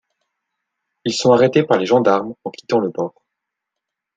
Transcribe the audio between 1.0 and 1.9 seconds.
Ils sont arrêtés par les